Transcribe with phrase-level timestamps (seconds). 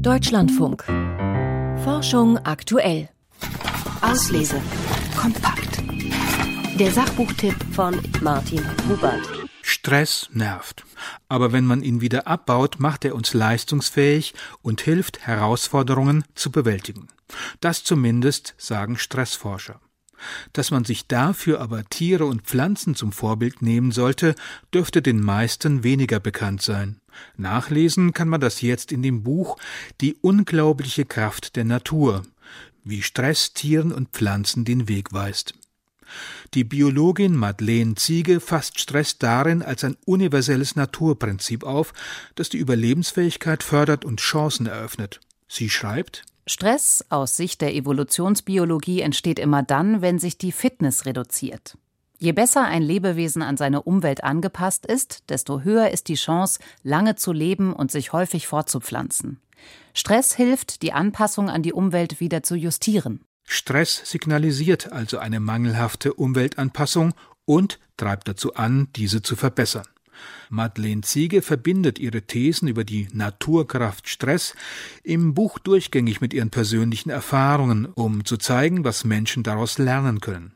[0.00, 0.84] Deutschlandfunk.
[1.84, 3.10] Forschung aktuell.
[4.00, 4.60] Auslese.
[5.14, 5.82] Kompakt.
[6.78, 9.20] Der Sachbuchtipp von Martin Hubert.
[9.60, 10.86] Stress nervt.
[11.28, 14.32] Aber wenn man ihn wieder abbaut, macht er uns leistungsfähig
[14.62, 17.08] und hilft, Herausforderungen zu bewältigen.
[17.60, 19.80] Das zumindest sagen Stressforscher.
[20.52, 24.34] Dass man sich dafür aber Tiere und Pflanzen zum Vorbild nehmen sollte,
[24.72, 27.00] dürfte den meisten weniger bekannt sein.
[27.36, 29.56] Nachlesen kann man das jetzt in dem Buch
[30.00, 32.22] Die unglaubliche Kraft der Natur,
[32.84, 35.54] wie Stress Tieren und Pflanzen den Weg weist.
[36.54, 41.92] Die Biologin Madeleine Ziege fasst Stress darin als ein universelles Naturprinzip auf,
[42.34, 45.20] das die Überlebensfähigkeit fördert und Chancen eröffnet.
[45.46, 51.76] Sie schreibt Stress aus Sicht der Evolutionsbiologie entsteht immer dann, wenn sich die Fitness reduziert.
[52.18, 57.16] Je besser ein Lebewesen an seine Umwelt angepasst ist, desto höher ist die Chance, lange
[57.16, 59.40] zu leben und sich häufig fortzupflanzen.
[59.94, 63.24] Stress hilft, die Anpassung an die Umwelt wieder zu justieren.
[63.44, 67.14] Stress signalisiert also eine mangelhafte Umweltanpassung
[67.46, 69.86] und treibt dazu an, diese zu verbessern.
[70.48, 74.54] Madeleine Ziege verbindet ihre Thesen über die Naturkraft Stress
[75.02, 80.54] im Buch durchgängig mit ihren persönlichen Erfahrungen, um zu zeigen, was Menschen daraus lernen können.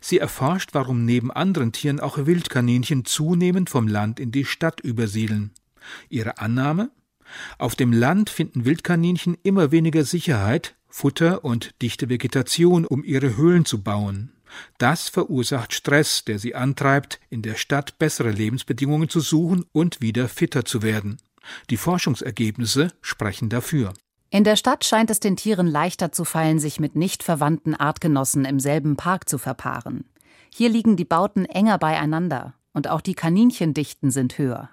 [0.00, 5.50] Sie erforscht, warum neben anderen Tieren auch Wildkaninchen zunehmend vom Land in die Stadt übersiedeln.
[6.08, 6.90] Ihre Annahme?
[7.58, 13.64] Auf dem Land finden Wildkaninchen immer weniger Sicherheit, Futter und dichte Vegetation, um ihre Höhlen
[13.64, 14.32] zu bauen.
[14.78, 20.28] Das verursacht Stress, der sie antreibt, in der Stadt bessere Lebensbedingungen zu suchen und wieder
[20.28, 21.18] fitter zu werden.
[21.70, 23.94] Die Forschungsergebnisse sprechen dafür.
[24.30, 28.44] In der Stadt scheint es den Tieren leichter zu fallen, sich mit nicht verwandten Artgenossen
[28.44, 30.04] im selben Park zu verpaaren.
[30.52, 34.70] Hier liegen die Bauten enger beieinander und auch die Kaninchendichten sind höher.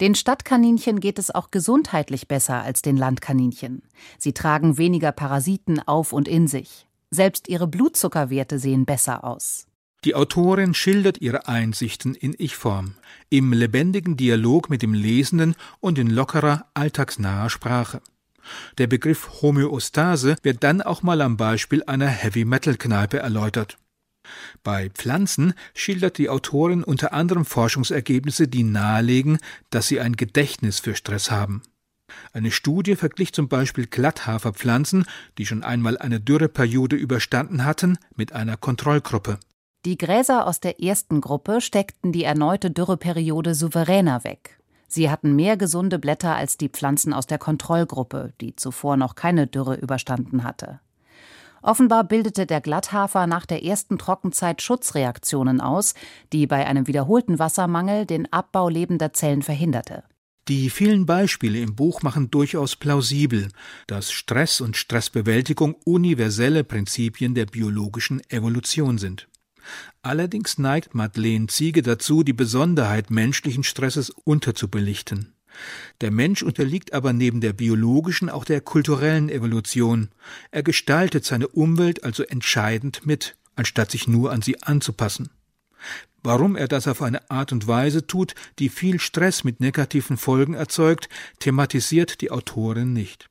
[0.00, 3.82] Den Stadtkaninchen geht es auch gesundheitlich besser als den Landkaninchen.
[4.18, 6.86] Sie tragen weniger Parasiten auf und in sich.
[7.12, 9.66] Selbst ihre Blutzuckerwerte sehen besser aus.
[10.04, 12.94] Die Autorin schildert ihre Einsichten in Ich-Form,
[13.28, 18.00] im lebendigen Dialog mit dem Lesenden und in lockerer, alltagsnaher Sprache.
[18.78, 23.76] Der Begriff Homöostase wird dann auch mal am Beispiel einer Heavy-Metal-Kneipe erläutert.
[24.62, 29.38] Bei Pflanzen schildert die Autorin unter anderem Forschungsergebnisse, die nahelegen,
[29.70, 31.62] dass sie ein Gedächtnis für Stress haben.
[32.32, 35.04] Eine Studie verglich zum Beispiel Glatthaferpflanzen,
[35.36, 39.38] die schon einmal eine Dürreperiode überstanden hatten, mit einer Kontrollgruppe.
[39.84, 44.60] Die Gräser aus der ersten Gruppe steckten die erneute Dürreperiode souveräner weg.
[44.86, 49.46] Sie hatten mehr gesunde Blätter als die Pflanzen aus der Kontrollgruppe, die zuvor noch keine
[49.46, 50.80] Dürre überstanden hatte.
[51.62, 55.94] Offenbar bildete der Glatthafer nach der ersten Trockenzeit Schutzreaktionen aus,
[56.32, 60.04] die bei einem wiederholten Wassermangel den Abbau lebender Zellen verhinderte.
[60.50, 63.50] Die vielen Beispiele im Buch machen durchaus plausibel,
[63.86, 69.28] dass Stress und Stressbewältigung universelle Prinzipien der biologischen Evolution sind.
[70.02, 75.34] Allerdings neigt Madeleine Ziege dazu, die Besonderheit menschlichen Stresses unterzubelichten.
[76.00, 80.08] Der Mensch unterliegt aber neben der biologischen auch der kulturellen Evolution.
[80.50, 85.30] Er gestaltet seine Umwelt also entscheidend mit, anstatt sich nur an sie anzupassen.
[86.22, 90.54] Warum er das auf eine Art und Weise tut, die viel Stress mit negativen Folgen
[90.54, 91.08] erzeugt,
[91.38, 93.30] thematisiert die Autorin nicht.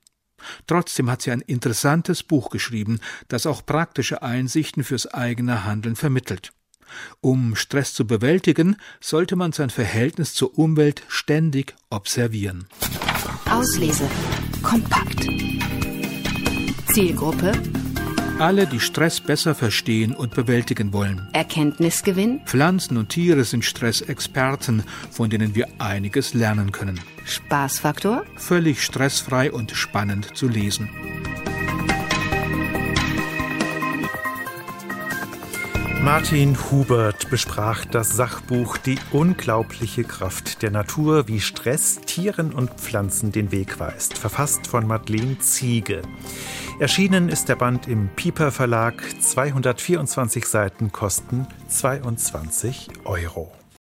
[0.66, 6.52] Trotzdem hat sie ein interessantes Buch geschrieben, das auch praktische Einsichten fürs eigene Handeln vermittelt.
[7.20, 12.66] Um Stress zu bewältigen, sollte man sein Verhältnis zur Umwelt ständig observieren.
[13.48, 14.08] Auslese.
[14.62, 15.26] Kompakt.
[16.92, 17.52] Zielgruppe
[18.40, 21.28] alle, die Stress besser verstehen und bewältigen wollen.
[21.32, 22.40] Erkenntnisgewinn.
[22.46, 27.00] Pflanzen und Tiere sind Stressexperten, von denen wir einiges lernen können.
[27.24, 28.24] Spaßfaktor.
[28.36, 30.88] Völlig stressfrei und spannend zu lesen.
[36.02, 43.32] Martin Hubert besprach das Sachbuch Die unglaubliche Kraft der Natur, wie Stress Tieren und Pflanzen
[43.32, 46.00] den Weg weist, verfasst von Madeleine Ziege.
[46.80, 49.04] Erschienen ist der Band im Pieper Verlag.
[49.20, 53.52] 224 Seiten kosten 22 Euro.